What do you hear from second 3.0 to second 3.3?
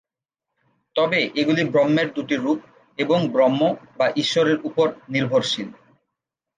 এবং